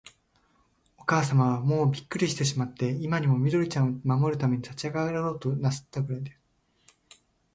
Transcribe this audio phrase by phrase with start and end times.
[0.97, 6.39] おかあさまは、もうびっくりしてしまって、今にも、緑ちゃんを守るために立ちあがろうとなすったくらいです。